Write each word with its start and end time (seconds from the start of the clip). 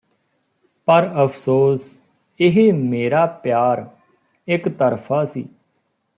ਪਰ 0.87 1.09
ਅਫਸੋਸ 1.23 1.95
ਇਹ 2.39 2.73
ਮੇਰਾ 2.73 3.25
ਪਿਆਰ 3.43 3.85
ਇਕਤਰਫਾ 4.47 5.23
ਸੀ 5.25 5.45